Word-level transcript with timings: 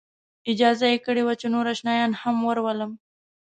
اجازه 0.51 0.85
یې 0.91 0.97
کړې 1.05 1.21
وه 1.25 1.33
چې 1.41 1.47
نور 1.53 1.65
آشنایان 1.73 2.11
هم 2.21 2.35
ورولم. 2.47 2.91